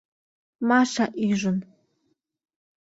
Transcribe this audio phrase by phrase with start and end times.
[0.67, 1.57] —Маша ӱжын.